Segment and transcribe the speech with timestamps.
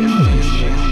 [0.00, 0.89] set the.